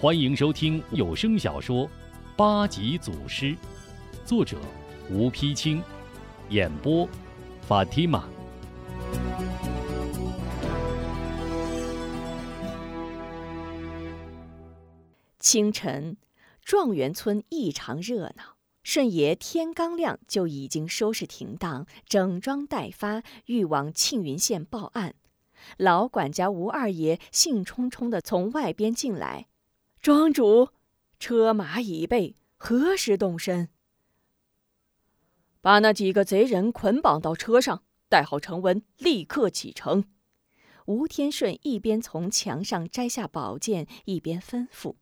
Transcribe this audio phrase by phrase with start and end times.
[0.00, 1.86] 欢迎收听有声小说
[2.36, 3.46] 《八级祖师》，
[4.24, 4.58] 作者
[5.08, 5.82] 吴丕清，
[6.50, 7.08] 演播
[7.62, 8.28] 法蒂玛。
[15.38, 16.16] 清晨，
[16.62, 18.56] 状元村异常热闹。
[18.82, 25.14] 顺爷天刚亮就已经收拾停当，整装待发，欲往庆云县报案。
[25.78, 29.46] 老管家吴二爷兴冲冲地从外边进来
[30.04, 30.68] ：“庄主，
[31.18, 33.70] 车马已备，何时动身？”
[35.62, 40.04] 把那几个贼人捆绑到车上，带好成文，立刻启程。
[40.84, 44.96] 吴天顺一边从墙上摘下宝剑，一边吩咐。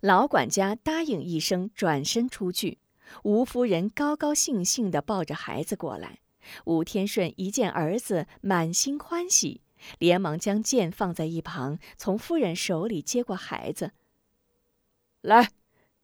[0.00, 2.80] 老管家答应一声，转身出去。
[3.22, 6.18] 吴夫人高高兴兴地抱着孩子过来。
[6.66, 9.62] 吴天顺一见儿子，满心欢喜，
[9.98, 13.92] 连忙将剑放在一旁，从夫人手里接过孩子。
[15.20, 15.50] 来，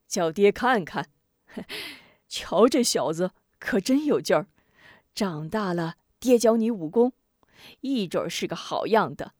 [0.08, 1.10] 叫爹看看，
[2.28, 4.46] 瞧这小子可真有劲儿。
[5.14, 7.12] 长大了，爹教你武功，
[7.80, 9.34] 一准是个好样的。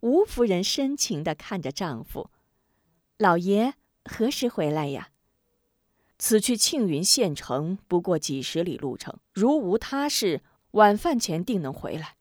[0.00, 2.30] 吴夫人深情地看着丈夫，
[3.16, 3.74] 老爷。
[4.10, 5.10] 何时回来呀？
[6.18, 12.16] 此去庆云县城不过几十里路程，如无他事，晚饭前定能回来。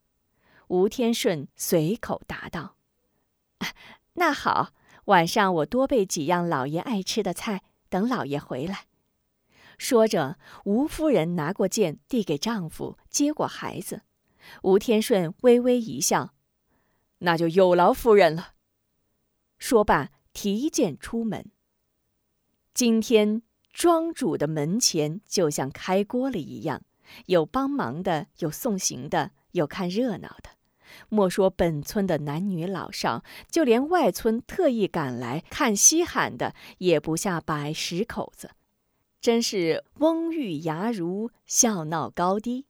[0.68, 2.76] 吴天顺随口答道
[4.14, 4.74] ：“那好，
[5.06, 8.88] 晚上我多备几样老爷爱吃的菜，等老爷回来。”
[9.78, 14.02] 说着，吴夫人拿过剑，递给丈夫，接过孩子。
[14.64, 16.34] 吴天顺微微一笑
[17.20, 18.54] ：“那就有劳夫人了。”
[19.60, 21.52] 说罢，提剑出门。
[22.74, 26.84] 今天庄主的门前就像开锅了一样，
[27.28, 30.57] 有帮忙的，有送行的，有看热闹的。
[31.10, 38.52] 莫说本村的男女老少，就连外村特意赶来看稀罕的，也不下百十口子。
[39.20, 42.66] 真是翁玉牙如，笑闹高低。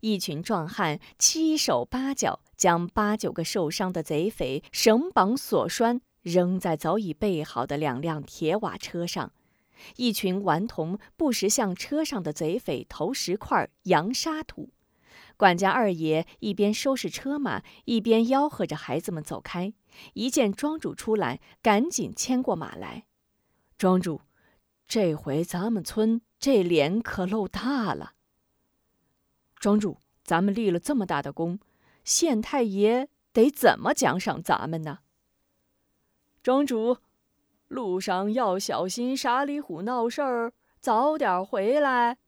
[0.00, 6.00] 一群壮汉七手八脚，将八九个受伤的贼匪绳绑锁拴。
[6.22, 9.32] 扔在早已备好的两辆铁瓦车上，
[9.96, 14.68] 一群顽童不时向车上的贼匪投石块、扬沙土。
[15.40, 19.72] 管家二爷一边收拾车马，一边吆喝着孩子们走开。
[20.12, 23.06] 一见庄主出来，赶紧牵过马来。
[23.78, 24.20] 庄主，
[24.86, 28.12] 这回咱们村这脸可露大了。
[29.56, 31.58] 庄主，咱们立了这么大的功，
[32.04, 34.98] 县太爷得怎么奖赏咱们呢？
[36.42, 36.98] 庄主，
[37.68, 42.18] 路上要小心傻里虎闹事儿，早点回来。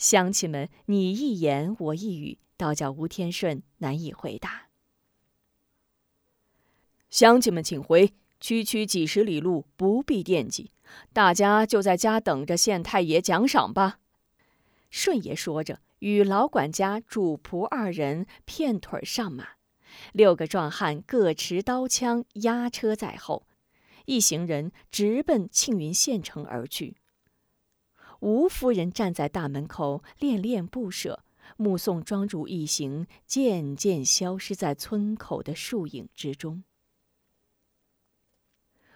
[0.00, 4.68] 乡亲们你一言我一语，倒叫吴天顺难以回答。
[7.10, 10.70] 乡亲们请回，区区几十里路，不必惦记。
[11.12, 13.98] 大家就在家等着县太爷奖赏吧。
[14.88, 19.48] 顺爷说着，与老管家、主仆二人片腿上马。
[20.14, 23.46] 六个壮汉各持刀枪，押车在后，
[24.06, 26.96] 一行人直奔庆云县城而去。
[28.20, 31.24] 吴夫人站在大门口，恋恋不舍，
[31.56, 36.62] 目送庄主一行渐渐消失在村口的树影之中。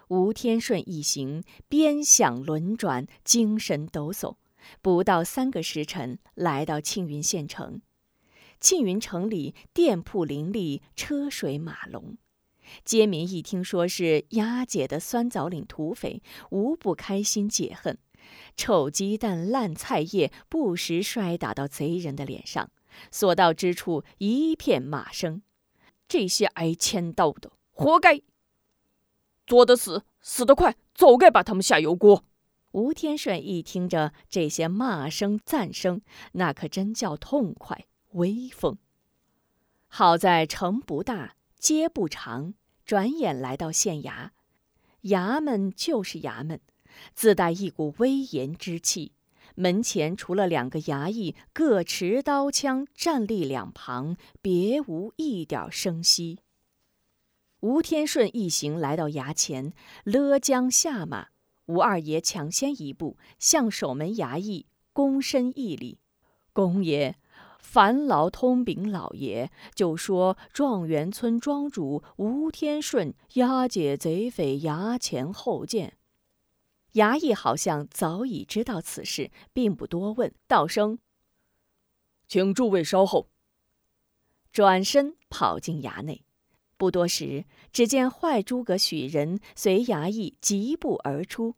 [0.08, 4.36] 吴天顺一行鞭响轮转，精神抖擞，
[4.82, 7.80] 不到三个时辰，来到庆云县城。
[8.60, 12.18] 庆云城里店铺林立，车水马龙，
[12.84, 17.98] 街民一听说是押解的酸枣岭土匪，无不开心解恨。
[18.56, 22.70] 臭鸡蛋、烂菜叶不时摔打到贼人的脸上，
[23.10, 25.42] 所到之处一片骂声
[26.08, 28.20] ：“这些挨千刀的，活该！
[29.46, 32.24] 做得死，死得快，早该把他们下油锅。”
[32.72, 36.02] 吴天顺一听着这些骂声、赞声，
[36.32, 37.86] 那可真叫痛快。
[38.14, 38.78] 威风。
[39.86, 44.30] 好在城不大，街不长，转眼来到县衙。
[45.02, 46.60] 衙门就是衙门，
[47.14, 49.12] 自带一股威严之气。
[49.56, 56.40] 门前除了两个衙役各持刀枪站立两旁，别无一点声息。
[57.60, 59.72] 吴天顺一行来到衙前，
[60.04, 61.28] 勒将下马。
[61.66, 65.98] 吴二爷抢先一步，向守门衙役躬身一礼
[66.52, 67.16] ：“公爷。”
[67.58, 75.96] 烦劳通禀老爷，就说状元村庄主吴天顺押解贼匪衙前候见。
[76.94, 80.98] 衙役好像早已知道此事，并不多问，道声
[82.26, 83.28] ：“请诸位稍后。”
[84.52, 86.24] 转身跑进衙内。
[86.76, 91.54] 不多时，只见坏诸葛许人随衙役疾步而出。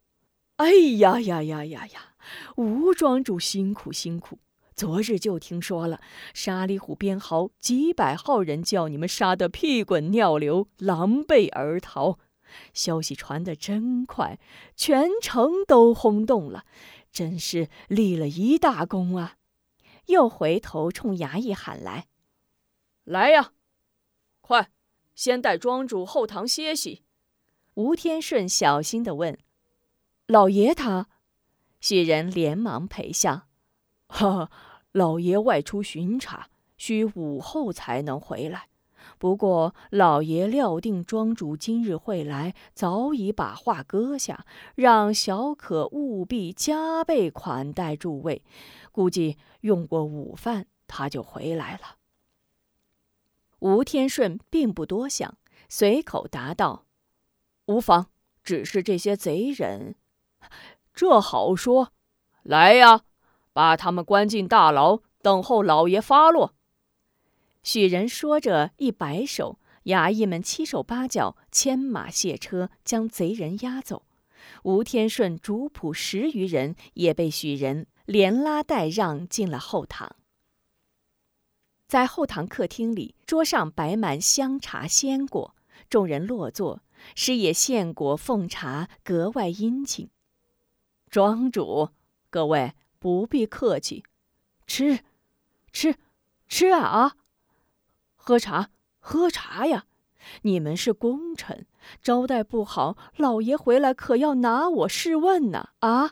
[0.56, 2.15] 哎呀呀呀呀呀！
[2.56, 4.38] 吴庄主辛苦辛苦！
[4.75, 6.00] 昨日就听说了，
[6.35, 12.19] 沙里虎边豪几百号人叫你们杀得屁滚尿流，狼狈而逃。
[12.73, 14.38] 消息传得真快，
[14.75, 16.64] 全城都轰动了，
[17.11, 19.37] 真是立了一大功啊！
[20.06, 22.06] 又回头冲衙役喊来
[23.05, 23.53] ：“来呀，
[24.41, 24.70] 快，
[25.14, 27.03] 先带庄主后堂歇息。”
[27.75, 29.38] 吴天顺小心地问
[30.26, 31.09] ：“老爷他？”
[31.81, 33.49] 许人连忙陪笑。
[34.09, 34.50] 哈，
[34.93, 36.49] 老爷外出巡查，
[36.79, 38.69] 需午后才能回来。
[39.18, 48.42] 不过老爷料定庄主今日会来，早已把话搁下，让小可务必加倍款待诸位。
[48.92, 51.96] 估计用过午饭，他就回来了。
[53.60, 56.84] 吴天顺并不多想，随口答道
[57.66, 58.08] ：“无妨，
[58.44, 59.94] 只是这些贼人，
[60.92, 61.92] 这好说。
[62.42, 63.02] 来呀！”
[63.54, 66.52] 把他们关进大牢，等候老爷发落。
[67.66, 74.04] 许人说着，一摆手，衙役们七手八脚牵马卸车，将贼人押走。
[74.62, 80.14] 吴天顺主仆十余人也被许人连拉带让进了后堂。
[81.88, 85.56] 在后堂客厅里，桌上摆满香茶鲜果，
[85.90, 86.84] 众人落座，
[87.16, 90.08] 师爷献果奉茶，格外殷勤。
[91.10, 91.90] 庄主，
[92.30, 92.74] 各位。
[92.98, 94.02] 不必客气，
[94.66, 95.00] 吃，
[95.70, 95.96] 吃，
[96.48, 97.16] 吃啊啊！
[98.26, 99.87] 喝茶，喝茶呀！
[100.43, 101.64] 你们是功臣，
[102.02, 105.69] 招待不好，老爷回来可要拿我试问呢！
[105.78, 106.11] 啊！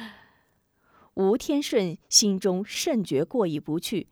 [1.14, 4.10] 吴天顺心中甚觉过意不去。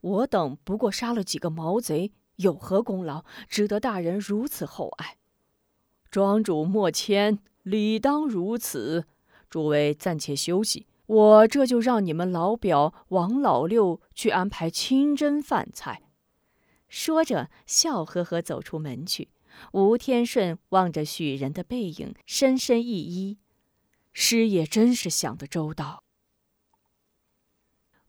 [0.00, 5.18] 我等不过杀了几个毛贼，有何功劳，值得大人如此厚爱？
[6.10, 9.04] 庄主莫谦，理当如此。
[9.50, 10.86] 诸位暂且休息。
[11.04, 16.04] 我这就让你们老表王老六去安排清真饭菜。
[16.88, 19.28] 说着，笑呵呵走出门去。
[19.72, 23.38] 吴天顺望着许人的背影，深深一揖
[24.12, 26.04] ：“师爷真是想得周到。”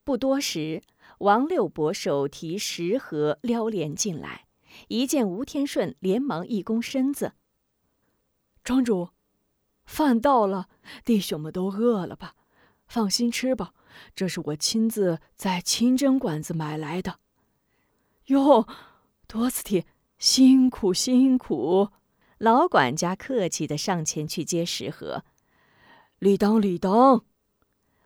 [0.04, 0.82] 不多时，
[1.20, 4.48] 王六伯手提食盒撩帘进来，
[4.88, 7.34] 一见吴天顺，连忙一躬身子
[8.64, 9.10] ：“庄主，
[9.86, 10.70] 饭到了，
[11.04, 12.36] 弟兄们都饿了吧？”
[12.88, 13.74] 放心吃吧，
[14.16, 17.20] 这是我亲自在清真馆子买来的。
[18.30, 18.68] 哟，
[19.28, 19.86] 多斯蒂，
[20.20, 21.90] 辛苦辛苦！
[22.38, 25.24] 老管家客气的上前去接食盒。
[26.20, 27.26] 理当理当。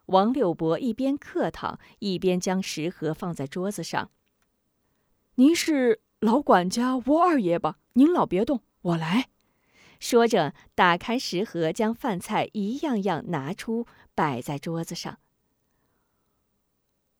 [0.07, 4.11] 王六伯一边客套，一边将食盒放在桌子上。
[5.35, 7.79] 您是老管家吴二爷吧？
[7.93, 9.29] 您老别动，我来。
[9.99, 13.85] 说着，打开食盒，将饭菜一样样拿出。
[14.15, 15.17] 摆在桌子上。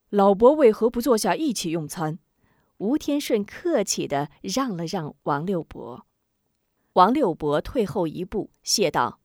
[0.09, 2.19] 老伯为何不坐下一起用餐？
[2.77, 6.05] 吴天顺客气的让了让王六伯。
[6.93, 9.19] 王六伯退后一步，谢道：“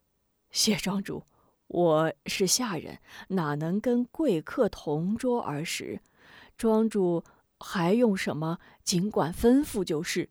[0.51, 1.25] 谢庄主，
[1.67, 2.99] 我是下人，
[3.29, 6.01] 哪能跟贵客同桌而食？
[6.57, 7.25] 庄主
[7.59, 10.31] 还用什么，尽管吩咐就是。”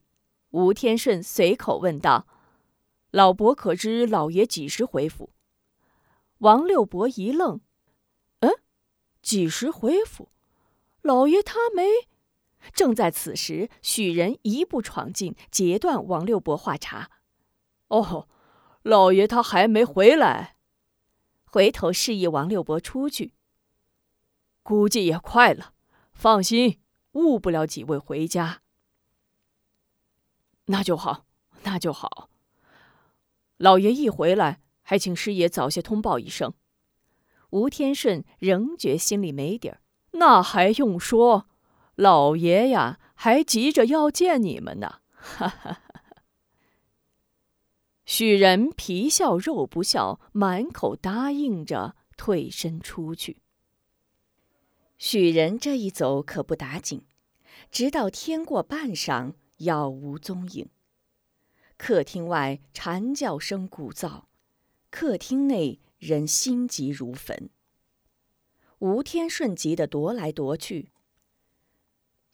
[0.51, 2.25] 吴天顺随口问道
[3.11, 5.31] ：“老伯可知老爷几时回府？”
[6.39, 7.59] 王六伯一愣
[8.39, 8.51] ：“嗯，
[9.21, 10.29] 几时回府？
[11.01, 11.83] 老爷他没……”
[12.73, 17.09] 正在此时，许人一步闯进，截断王六伯话茬
[17.89, 18.27] ：“哦，
[18.83, 20.55] 老爷他还没回来。”
[21.45, 23.33] 回头示意王六伯出去。
[24.63, 25.73] 估计也快了，
[26.13, 26.79] 放心，
[27.13, 28.61] 误不了几位回家。
[30.65, 31.25] 那就好，
[31.63, 32.29] 那就好。
[33.57, 34.61] 老爷一回来。
[34.89, 36.53] 还请师爷早些通报一声。
[37.49, 39.81] 吴天顺仍觉心里没底儿。
[40.11, 41.49] 那还用说，
[41.97, 45.01] 老爷呀，还急着要见你们呢。
[45.15, 45.81] 哈哈哈！
[48.05, 53.41] 许人皮笑肉不笑，满口答应着，退身出去。
[54.99, 57.03] 许人这一走可不打紧，
[57.71, 60.69] 直到天过半晌，杳无踪影。
[61.77, 64.25] 客厅外蝉叫声鼓噪。
[64.91, 67.49] 客厅内人心急如焚。
[68.79, 70.91] 吴天顺急得踱来踱去，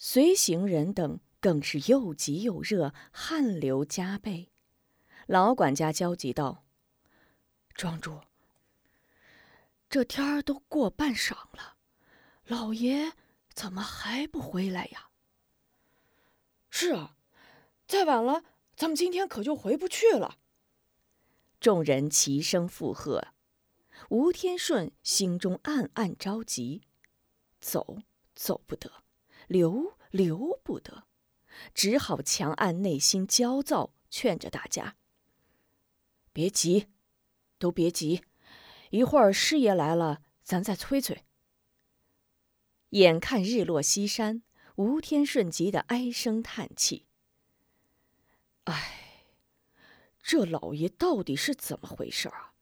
[0.05, 4.51] 随行人等更是又急又热，汗流浃背。
[5.27, 6.65] 老管家焦急道
[7.73, 8.19] ：“庄主，
[9.89, 11.77] 这天儿都过半晌了，
[12.43, 13.13] 老爷
[13.53, 15.07] 怎么还不回来呀
[16.69, 17.15] ？”“是啊，
[17.87, 18.43] 再晚了，
[18.75, 20.37] 咱们今天可就回不去了。
[21.61, 23.29] 众人齐声附和。
[24.09, 26.81] 吴天顺心中暗暗着急，
[27.61, 27.99] 走
[28.35, 28.91] 走不得，
[29.47, 31.03] 留留不得，
[31.73, 34.95] 只好强按内心焦躁，劝着大家
[36.31, 36.87] ：“别急，
[37.57, 38.23] 都别急，
[38.89, 41.23] 一会儿师爷来了，咱再催催。”
[42.89, 44.43] 眼看日落西山，
[44.75, 47.07] 吴天顺急得唉声叹气
[48.65, 49.25] ：“哎，
[50.21, 52.53] 这老爷到底是怎么回事啊？”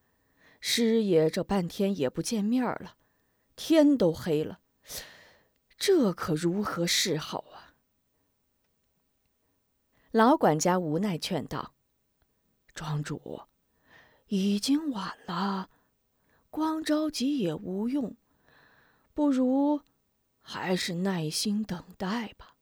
[0.63, 2.95] 师爷这半天也不见面了，
[3.55, 4.59] 天都黑了，
[5.83, 7.73] 这可如何是好啊？
[10.11, 11.73] 老管家无奈劝道
[12.75, 13.41] ：“庄主，
[14.27, 15.71] 已经晚了，
[16.51, 18.15] 光着急也无用，
[19.15, 19.81] 不如
[20.39, 22.55] 还是耐心等待吧。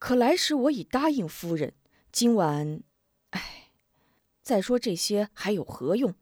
[0.00, 1.72] 可来时我已答应夫人，
[2.10, 2.82] 今晚，
[3.30, 3.70] 唉。”
[4.42, 6.16] 再说这些还有何用？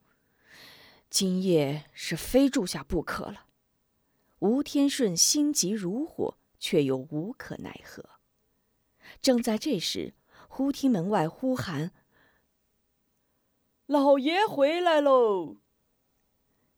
[1.09, 3.46] 今夜是非住下不可了。
[4.39, 8.03] 吴天顺心急如火，却又无可奈何。
[9.21, 10.13] 正在这时，
[10.47, 11.91] 忽听门外呼喊
[13.87, 15.57] ：“老爷回来喽！”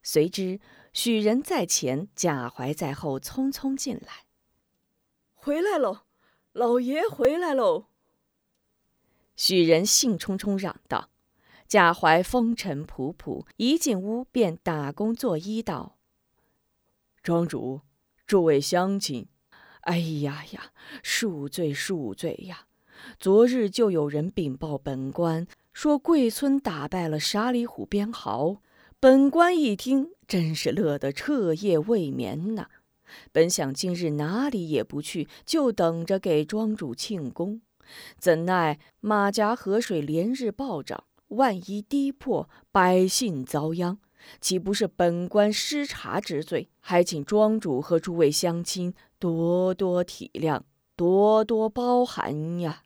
[0.02, 0.60] 随之，
[0.92, 4.24] 许人在前，贾怀在后，匆匆进来。
[5.34, 6.00] 回来喽，
[6.52, 7.86] 老爷回来喽！
[9.36, 11.10] 许人兴冲冲嚷道。
[11.68, 15.98] 贾怀风尘仆仆，一进屋便打工作揖道
[17.30, 17.82] ：“庄主，
[18.26, 19.28] 诸位乡亲，
[19.82, 22.66] 哎呀呀，恕罪恕罪呀！
[23.20, 28.60] 昨日就有人禀报本官，说贵村打败了沙里虎鞭豪。
[28.98, 32.66] 本官一听，真是乐得彻夜未眠呐。
[33.30, 37.62] 本想今日哪里也不去，就等着给庄主庆功，
[38.18, 44.00] 怎奈马家河水连日暴涨。”万一低破，百姓遭殃，
[44.40, 46.68] 岂不是本官失察之罪？
[46.80, 50.62] 还请庄主和诸位乡亲多多体谅，
[50.96, 52.84] 多多包涵呀！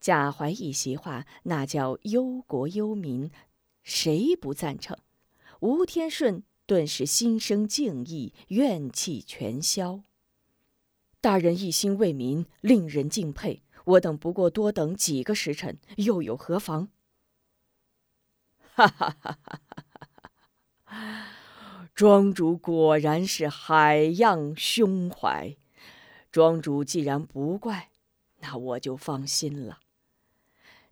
[0.00, 3.30] 贾怀一席话，那叫忧国忧民，
[3.82, 4.96] 谁不赞成？
[5.60, 10.02] 吴天顺顿时心生敬意，怨气全消。
[11.20, 13.62] 大人一心为民，令人敬佩。
[13.84, 16.88] 我等不过多等几个时辰，又有何妨？
[18.78, 19.58] 哈哈哈哈
[20.84, 21.26] 哈！
[21.96, 25.56] 庄主果然是海样胸怀。
[26.30, 27.90] 庄主既然不怪，
[28.38, 29.80] 那我就放心了。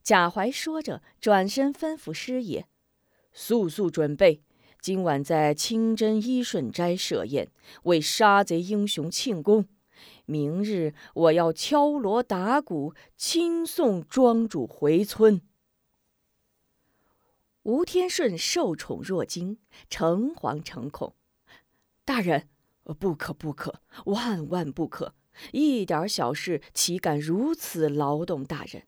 [0.02, 2.66] 贾怀说着，转身吩咐师爷
[3.32, 4.42] ：“速速准备，
[4.80, 7.52] 今晚在清真一顺斋设宴，
[7.84, 9.66] 为杀贼英雄庆功。”
[10.26, 15.40] 明日我要敲锣打鼓，亲送庄主回村。
[17.66, 19.58] 吴天顺受宠若惊，
[19.90, 21.16] 诚惶诚恐。
[22.04, 22.48] 大人，
[23.00, 25.16] 不可不可，万万不可！
[25.50, 28.84] 一点小事，岂敢如此劳动大人？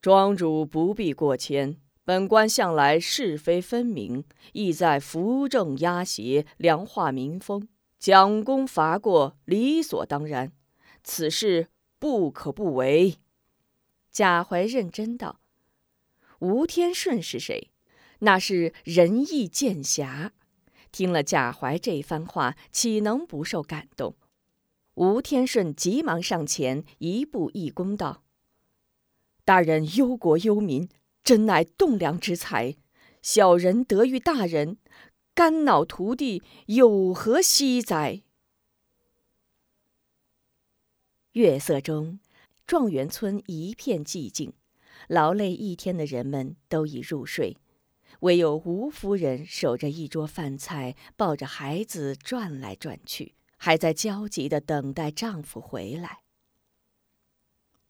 [0.00, 7.68] 庄主不必过谦，本官向来是非分明，意在扶正压邪，良化民风。
[7.98, 10.52] 奖功罚过，理所当然，
[11.02, 11.66] 此事
[11.98, 13.16] 不可不为。
[14.12, 15.40] 贾怀认真道
[16.42, 17.70] ：“吴天顺是谁？
[18.18, 20.32] 那是仁义剑侠。”
[20.90, 24.16] 听了贾怀这番话，岂能不受感动？
[24.94, 28.24] 吴天顺急忙上前，一步一躬道
[29.46, 30.88] ：“大人忧国忧民，
[31.22, 32.74] 真乃栋梁之才。
[33.22, 34.78] 小人得遇大人。”
[35.34, 38.20] 肝脑涂地，有何惜哉？
[41.32, 42.20] 月色中，
[42.66, 44.52] 状元村一片寂静，
[45.12, 47.58] 劳累一天的人们都已入睡，
[48.20, 56.20] 唯有吴夫人守着一桌饭菜，抱着孩子转来转去，还在焦急的等待丈夫回来。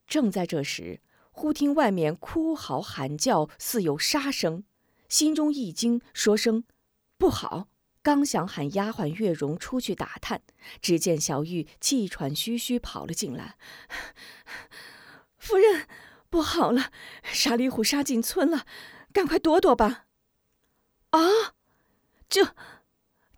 [0.09, 1.01] 正在这时，
[1.31, 4.65] 忽听外面哭嚎喊叫，似有杀声，
[5.09, 6.65] 心中一惊，说声。
[7.17, 7.69] 不好！
[8.03, 10.43] 刚想喊丫鬟月容出去打探，
[10.81, 13.55] 只见小玉气喘吁吁跑了进来。
[15.39, 15.87] 夫人，
[16.33, 16.91] 不好了！
[17.25, 18.65] 沙里虎杀进村了，
[19.13, 20.07] 赶快躲躲吧！
[21.11, 21.21] 啊，
[22.27, 22.57] 这，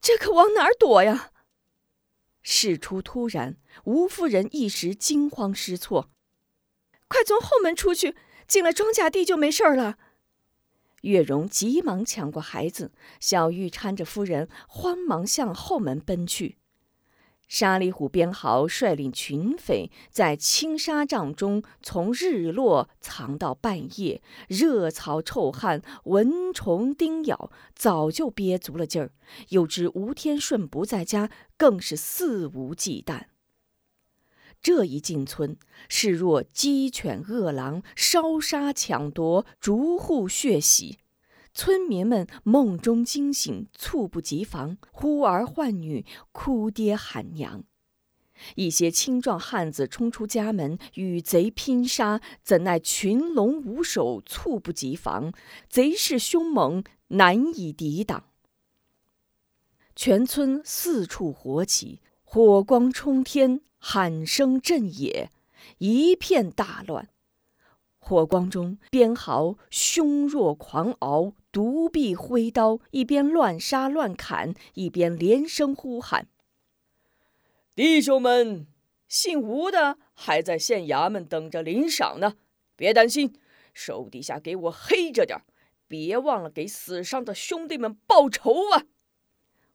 [0.00, 1.32] 这可往哪儿躲呀？
[2.40, 6.12] 事出突然，吴夫人一时惊慌失措。
[7.08, 8.14] 快从后门出去，
[8.46, 9.98] 进了庄稼地就没事了。
[11.00, 16.58] 月容急忙抢过孩子，小玉搀着夫人，慌忙向后门奔去。
[17.54, 29.12] 沙里虎鞭豪率领群匪在青纱帐中，从日落藏到半夜，热草臭汗，蚊虫叮咬，早就憋足了劲儿。
[29.50, 33.26] 又知吴天顺不在家，更是肆无忌惮。
[34.60, 35.56] 这一进村，
[35.88, 40.98] 视若鸡犬饿狼，烧杀抢夺，逐户血洗。
[41.54, 47.62] 村民们梦中惊醒，猝不及防，呼儿唤女，哭爹喊娘。
[48.56, 55.32] 一些青壮汉子冲出家门与贼拼杀，怎奈群龙无首，猝不及防，
[55.68, 58.24] 贼势凶猛，难以抵挡。
[59.94, 65.30] 全村四处火起，火光冲天，喊声震野，
[65.78, 67.08] 一片大乱。
[68.06, 76.28] 火光中，边豪凶若狂獒，独臂挥刀，一边乱杀乱砍，一边连声呼喊
[77.74, 78.66] ：“弟兄们，
[79.08, 82.34] 姓吴的还在县衙门等着领赏呢，
[82.76, 83.32] 别担心，
[83.72, 85.40] 手底下给我黑着点，
[85.88, 88.84] 别忘了给死伤的兄弟们报仇啊！”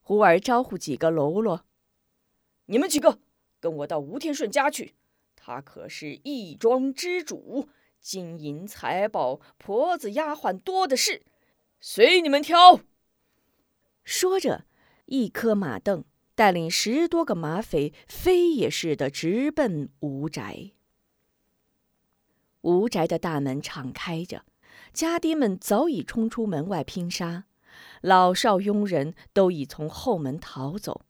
[0.04, 1.66] 忽而招呼几个喽啰
[2.68, 3.18] ：“你们几个
[3.60, 4.94] 跟我到吴天顺家去，
[5.36, 7.68] 他可是义庄之主。”
[8.00, 11.22] 金银财宝、婆子丫鬟多的是，
[11.80, 12.80] 随你们挑。
[14.04, 14.66] 说着，
[15.06, 16.04] 一颗马镫
[16.34, 20.72] 带领十多个马匪，飞也似的直奔吴宅。
[22.62, 24.44] 吴宅的大门敞开着，
[24.94, 27.46] 家丁们早已冲出门外拼杀，
[28.02, 31.02] 老少佣人都已从后门逃走。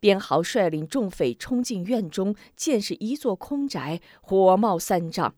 [0.00, 5.34] 边豪率领众匪冲进院中，见是一座空宅，火冒三丈。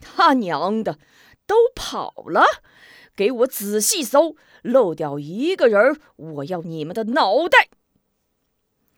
[0.00, 0.98] 他娘的，
[1.46, 2.44] 都跑了！
[3.16, 7.68] 给我仔细搜，漏掉一个人我要你们的脑袋！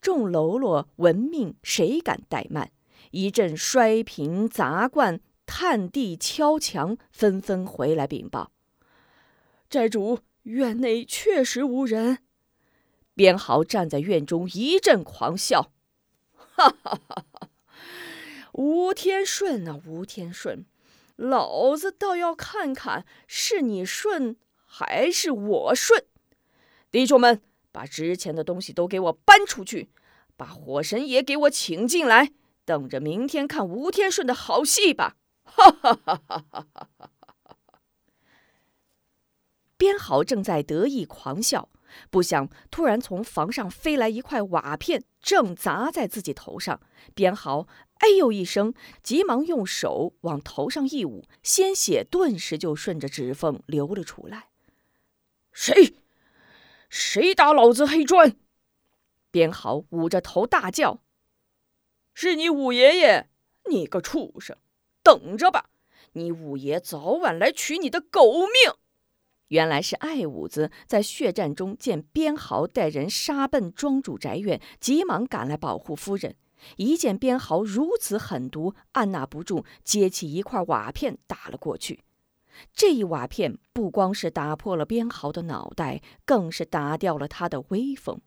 [0.00, 2.70] 众喽啰闻命，谁敢怠慢？
[3.10, 8.52] 一阵摔瓶砸罐、探地敲墙，纷纷回来禀报：
[9.68, 12.18] 寨主，院内确实无人。
[13.14, 15.72] 边豪站在院中一阵狂笑
[16.36, 17.48] ：“哈哈哈哈！
[18.52, 20.64] 吴天顺啊，吴天顺！”
[21.16, 26.04] 老子倒要看看是你顺还是我顺！
[26.90, 29.90] 弟兄们，把值钱的东西都给我搬出去，
[30.36, 32.32] 把火神爷给我请进来，
[32.64, 35.16] 等着明天看吴天顺的好戏吧！
[35.44, 36.66] 哈哈哈哈哈
[36.98, 37.10] 哈！
[39.78, 41.70] 边豪正在得意狂笑，
[42.10, 46.80] 不想突然从房上飞来一块瓦片，正砸在自己头上。
[47.14, 47.66] 边豪。
[47.98, 54.48] 哎呦一声，急忙用手往头上一捂，鲜血顿时就顺着指缝流了出来。
[55.52, 55.94] 谁？
[56.88, 58.36] 谁打老子黑砖？
[59.30, 61.02] 边豪捂着头大叫
[62.14, 63.28] ：“是你五爷爷！
[63.68, 64.56] 你个畜生，
[65.02, 65.70] 等着吧！
[66.12, 68.74] 你五爷早晚来取你的狗命！”
[69.48, 76.36] 原来是艾五子在血战中见边豪带人杀奔庄主宅院，急忙赶来保护夫人。
[76.76, 82.02] 一见边豪如此狠毒，按捺不住，接起一块瓦片打了过去。
[82.72, 88.20] 这一瓦片不光是打破了边豪的脑袋，更是打掉了他的威风。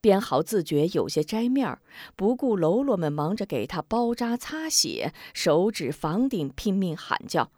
[0.00, 1.82] 边豪自觉有些摘面儿，
[2.16, 7.50] 不顾喽啰们忙着给他包扎擦血，手指房顶拼命喊叫：“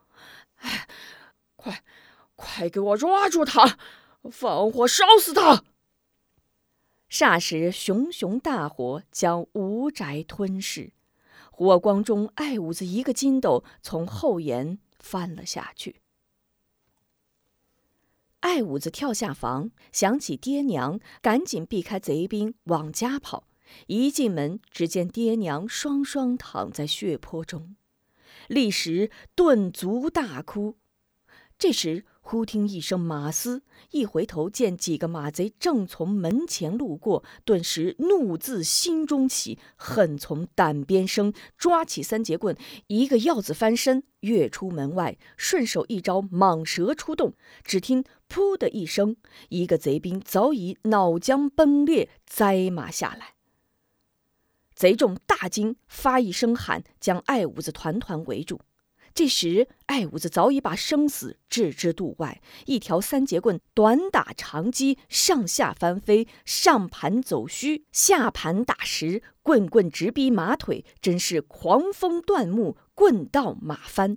[0.56, 0.88] 哎，
[1.54, 1.84] 快，
[2.34, 3.78] 快给我抓住他，
[4.32, 5.62] 放火烧死他！”
[7.10, 10.92] 霎时，熊熊大火将吴宅吞噬，
[11.50, 15.96] 火光中，艾五子一个筋斗从后檐翻了下去。
[18.38, 23.48] 艾五子跳下房，想起爹娘，赶紧避开贼兵往家跑。
[23.88, 27.76] 一进门，只见爹娘双双躺在血泊中，
[28.46, 30.76] 立时顿足大哭。
[31.58, 42.56] 这时，忽听一声马嘶，一回头见几个马贼正从门前路过，顿时怒自心中起，恨从胆边生，抓起三节棍，
[42.86, 47.34] 一个鹞子翻身跃出门外，顺手一招蟒蛇出洞。
[47.64, 49.16] 只听“噗”的一声，
[49.48, 53.34] 一个贼兵早已脑浆崩裂，栽马下来。
[54.76, 58.60] 贼众大惊，发一声喊，将艾五子团团围住。
[59.20, 74.16] 这时，艾五子早已把生死置之度外，一条三节棍短打长击，上下翻飞，上盘走虚，下盘打实，棍棍直逼马腿，真是狂风断木，棍到马翻。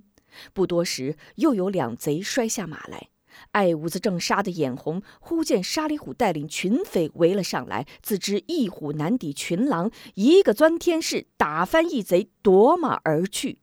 [0.54, 3.10] 不多时，又有两贼摔下马来。
[3.50, 13.58] 爱五子正杀得眼红，忽见沙里虎带领群匪围了上来，自知一虎难抵群狼，一个钻天式，打翻一贼，夺马而去。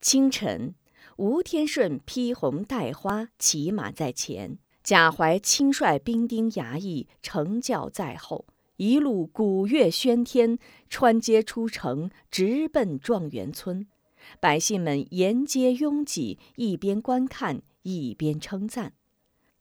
[0.00, 0.74] 清晨，
[1.16, 10.58] 吴天顺披红戴花，骑马在前，贾怀亲率兵丁衙役乘轿在后，一路鼓乐喧天，
[10.88, 13.86] 穿街出城，直奔状元村。
[14.40, 18.94] 百姓们沿街拥挤，一边观看，一边称赞。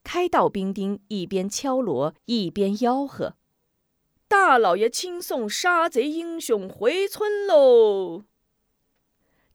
[0.06, 3.36] 开道兵丁一边敲锣，一边吆喝
[4.30, 8.24] ：“大老爷亲送杀贼英雄回村喽！”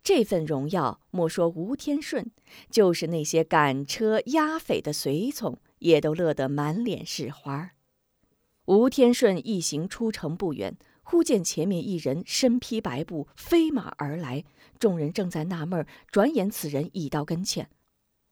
[0.05, 2.31] 这份荣耀，莫说吴天顺，
[2.71, 7.73] 就是那些赶车押匪的随从，也都乐得满脸是花。
[8.67, 10.77] 吴天顺一行出城不远。
[11.07, 14.43] 忽见前面一人身披白布飞马而来，
[14.79, 17.69] 众人正在纳闷转眼此人已到跟前。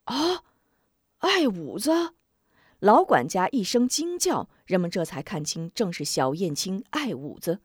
[0.04, 0.42] 啊，
[1.18, 1.90] 爱五子！
[2.78, 7.60] 老管家一声惊叫，人们这才看清，正是小燕青爱五子。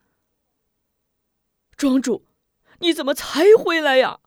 [1.78, 2.26] 庄主，
[2.80, 4.20] 你怎么才回来呀？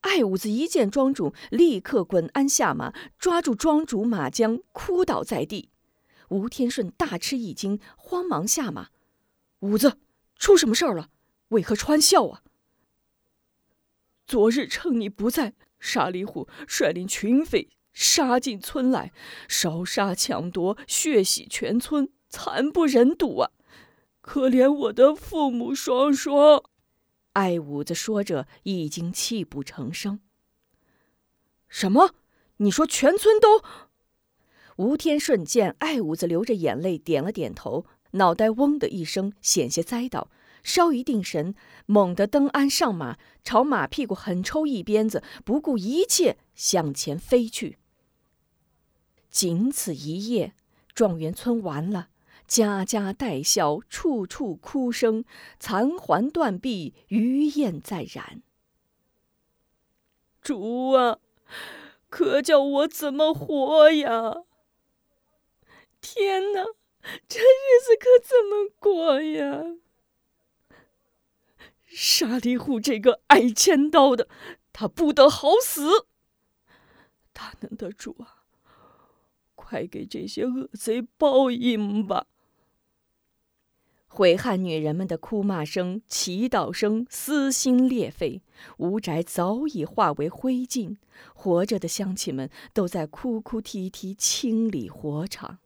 [0.00, 5.70] 爱五子一见庄主，立刻滚鞍下马，抓住庄主马缰，哭倒在地。
[6.28, 8.88] 吴天顺大吃一惊，慌忙下马。
[9.60, 9.98] 五子，
[10.36, 11.08] 出什么事儿了？
[11.48, 12.42] 为何穿孝啊？
[14.26, 19.12] 昨日趁你不在，沙里虎率领群匪杀进村来，
[19.48, 23.50] 烧杀抢夺，血洗全村，惨不忍睹啊！
[24.20, 26.62] 可怜我的父母双双。
[27.34, 30.18] 艾五子说着，已经泣不成声。
[31.68, 32.14] 什么？
[32.56, 33.62] 你说全村都？
[34.76, 37.86] 吴天顺见艾五子流着眼泪，点了点头。
[38.12, 40.30] 脑袋嗡的一声，险些栽倒。
[40.62, 41.54] 稍一定神，
[41.86, 47.78] 猛地登鞍上马，朝马屁股狠抽一鞭子，不顾一切向前飞去。
[49.30, 50.54] 仅此一夜，
[50.94, 52.08] 状元村完了，
[52.54, 55.24] 家家带笑，处处哭声，
[55.58, 58.44] 残垣断壁，余焰在燃。
[60.40, 61.18] 主啊，
[62.08, 64.44] 可叫我怎么活呀？
[66.00, 66.64] 天哪！
[67.26, 69.74] 这日子可怎么过呀？
[71.86, 74.28] 沙里虎这个爱千刀的，
[74.72, 76.06] 他不得好死！
[77.32, 78.44] 大能的主啊，
[79.56, 82.28] 快给这些恶贼报应吧！
[84.16, 88.42] 悔恨女人们的哭骂声、祈祷声，撕心裂肺。
[88.76, 90.98] 吴宅早已化为灰烬，
[91.34, 95.58] 活着的乡亲们都在哭哭啼啼清理火场。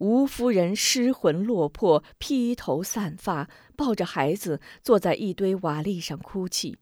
[0.00, 6.76] 吴夫人失魂落魄，披头散发，抱着孩子坐在一堆瓦砾上哭泣。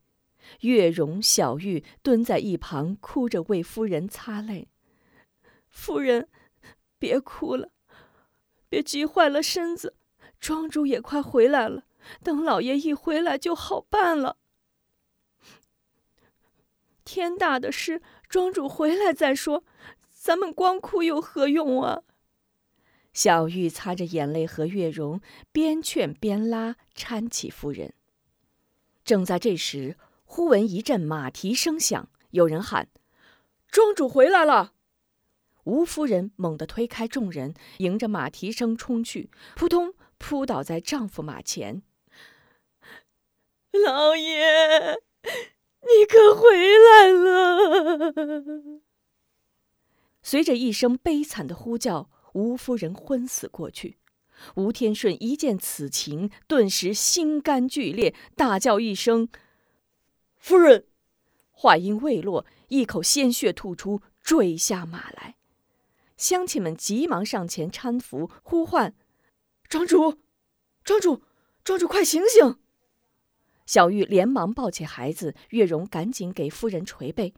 [0.62, 4.66] 月容、小玉蹲在一旁，哭着为夫人擦泪。
[5.68, 6.28] 夫人，
[6.98, 7.70] 别哭了，
[8.68, 9.94] 别急坏了身子。
[10.40, 11.84] 庄主也快回来了，
[12.22, 14.36] 等老爷一回来就好办了。
[17.04, 19.64] 天大的事，庄主回来再说，
[20.10, 22.02] 咱们光哭有何用啊？
[23.12, 27.94] 小玉擦着眼泪和月容边劝边拉搀起夫人。
[29.04, 32.88] 正在这时，忽闻一阵马蹄声响，有人喊
[33.68, 34.74] ：“庄主回来了！”
[35.68, 41.82] 吴夫人猛地推开众人，迎着马蹄声冲去，扑通扑倒在丈夫马前。
[43.84, 44.94] “老爷，
[45.82, 48.80] 你可回来了！”
[50.22, 52.08] 随着一声悲惨的呼叫。
[52.34, 53.98] 吴夫人昏死过去，
[54.54, 59.28] 吴天顺一见此情，顿时心肝俱裂，大叫一声
[60.38, 60.86] ：“夫人！”
[61.50, 65.37] 话音未落，一口鲜血吐出，坠下马来。
[66.18, 68.94] 乡亲们急忙上前搀扶，呼唤
[69.70, 70.18] ：“庄主，
[70.84, 71.22] 庄主，
[71.64, 72.58] 庄主，快醒醒！”
[73.64, 77.32] 小玉连忙抱起孩子，月容赶紧给夫人捶背：“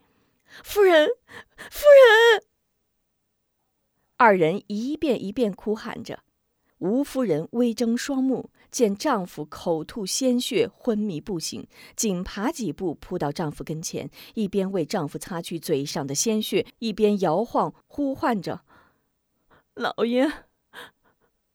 [0.64, 1.08] 夫人，
[1.70, 2.42] 夫人！”
[4.16, 6.24] 二人一遍一遍哭喊着，
[6.78, 18.64] 吴夫人微睁双目，见丈夫口吐鲜血，昏迷不醒，紧爬几步扑到丈夫跟前，一边为丈夫擦去嘴上的鲜血，一边摇晃呼唤着
[19.74, 20.46] ：“老爷，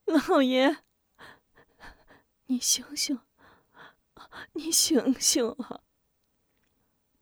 [0.06, 0.78] 老爷，
[2.48, 3.20] 你醒醒，
[4.54, 5.82] 你醒醒啊！”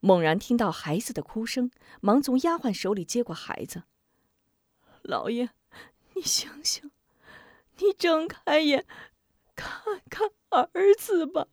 [0.01, 3.83] 猛然听到孩子的哭声，忙从丫鬟手里接过孩子。
[5.01, 5.49] 老爷，
[6.15, 6.91] 你醒醒，
[7.77, 8.85] 你睁开眼，
[10.09, 11.47] 看看儿子吧。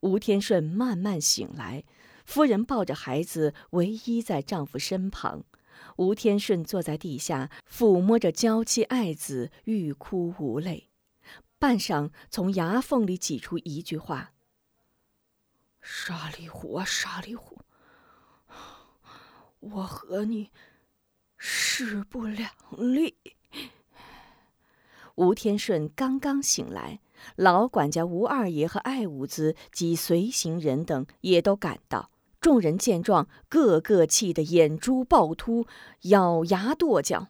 [0.00, 1.84] 吴天顺慢慢醒来，
[2.24, 5.44] 夫人抱着孩子，唯一在丈夫身旁。
[5.96, 10.90] 吴天顺坐在地下，抚摸着娇妻爱子，欲哭无泪。
[11.58, 14.32] 半晌，从牙缝里挤出一句话
[15.80, 17.62] ：“沙里虎啊，沙里虎，
[19.60, 20.50] 我和你
[21.36, 23.16] 势不两立。”
[25.16, 27.00] 吴天顺刚刚醒来，
[27.36, 32.10] 老管家吴二爷和艾五子及随行人等也都赶到。
[32.38, 35.66] 众人见状，个个气得眼珠暴突，
[36.02, 37.28] 咬牙跺脚：“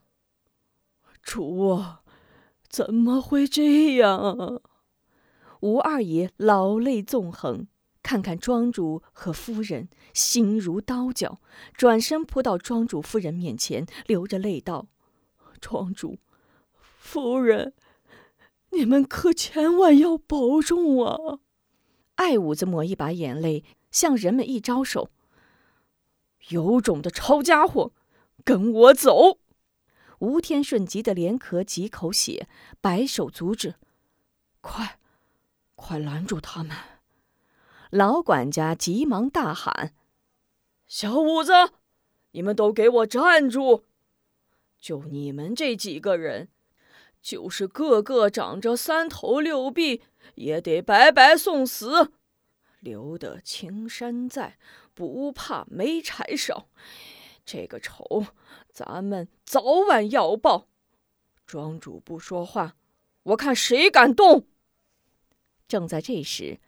[1.22, 2.02] 主啊，
[2.68, 4.60] 怎么会这样？”
[5.62, 7.68] 吴二爷老泪纵横，
[8.02, 11.40] 看看庄主和夫人，心如刀绞，
[11.72, 14.88] 转身扑到庄主夫人面前，流着泪道
[15.60, 16.18] ：“庄主。”
[17.06, 17.72] 夫人，
[18.70, 21.38] 你们可千万要保重啊！
[22.16, 25.10] 艾五子抹一把眼泪，向人们一招手
[26.50, 27.92] ：“有种的抄家伙，
[28.44, 29.38] 跟我走！”
[30.18, 32.48] 吴天顺急得连咳几口血，
[32.80, 33.76] 摆手阻止
[34.60, 34.98] ：“快，
[35.76, 36.76] 快拦住他们！”
[37.90, 39.94] 老管家急忙大喊
[40.88, 41.52] ：“小五子，
[42.32, 43.84] 你们都给我站住！
[44.80, 46.48] 就你们这几个人！”
[47.26, 50.04] 就是个个长着三头六臂，
[50.36, 52.12] 也得白白送死。
[52.78, 54.56] 留得青山在，
[54.94, 56.68] 不怕没柴烧。
[57.44, 58.26] 这个仇，
[58.70, 60.68] 咱们早晚要报。
[61.48, 62.76] 庄主不说话，
[63.24, 64.46] 我看谁敢动。
[65.66, 66.60] 正在这时，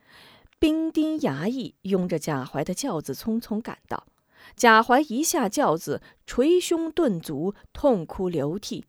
[0.58, 4.08] 兵丁衙役拥着贾怀的轿子匆匆赶到。
[4.56, 8.86] 贾怀一下轿子，捶胸顿足，痛哭流涕。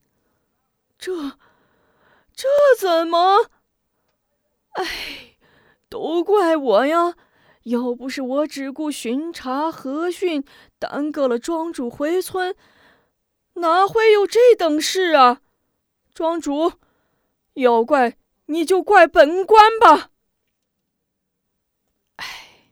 [0.97, 1.37] 这。
[2.39, 2.47] 这
[2.79, 3.49] 怎么？
[4.71, 5.35] 哎，
[5.89, 7.17] 都怪我呀！
[7.63, 10.45] 要不是我只顾巡查和训，
[10.79, 12.55] 耽搁了庄主回村，
[13.55, 15.41] 哪会有这等事啊？
[16.13, 16.71] 庄主，
[17.55, 20.11] 要怪你就怪本官吧！
[22.15, 22.71] 哎，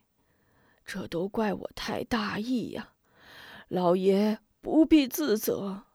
[0.85, 2.93] 这都怪我太大意呀，
[3.67, 5.86] 老爷不必自责。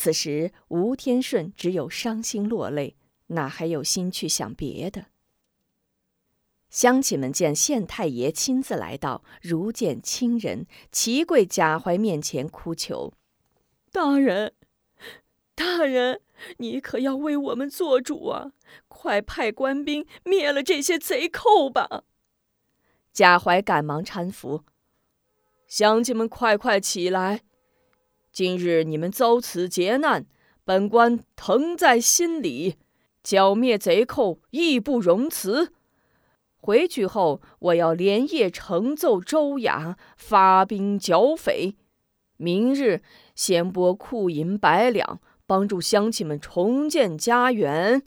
[0.00, 5.06] 此时，吴天顺只有伤心落泪，哪还有心去想别的？
[6.70, 13.12] 乡亲们见县太爷亲自来到，如见亲人，齐跪贾怀面前哭求
[13.90, 14.54] ：“大人，
[15.56, 16.20] 大人，
[16.58, 18.52] 你可要为我们做主啊！
[18.86, 22.04] 快派官兵灭了这些贼寇吧！”
[23.12, 24.62] 贾怀赶忙搀扶
[25.66, 27.42] ：“乡亲们，快快起来！”
[28.38, 30.24] 今日你们遭此劫难，
[30.64, 32.76] 本官疼在心里，
[33.24, 35.72] 剿灭贼寇义不容辞。
[36.60, 41.74] 回去后，我要连夜呈奏州衙，发兵剿匪。
[42.36, 43.02] 明日
[43.34, 48.04] 先拨库银百两，帮助乡亲们重建家园。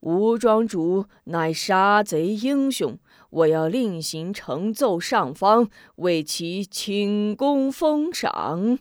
[0.00, 2.98] 吴庄主乃杀贼英雄，
[3.30, 8.78] 我要另行呈奏上方，为其请功封赏。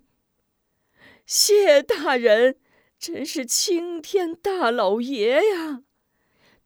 [1.26, 2.58] 谢大人，
[3.00, 5.84] 真是青天大老爷呀！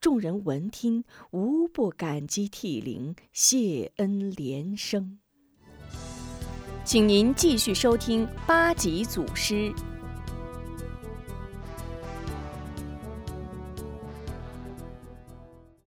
[0.00, 5.18] 众人闻听，无不感激涕零，谢恩连声。
[6.84, 9.72] 请您继续收听八级祖师。